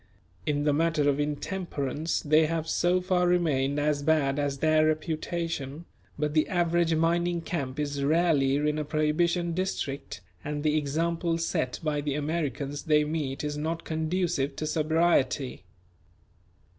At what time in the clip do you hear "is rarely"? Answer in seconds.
7.79-8.55